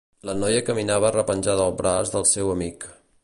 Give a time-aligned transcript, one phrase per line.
[0.27, 2.89] La noia caminava repenjada al braç del seu amic.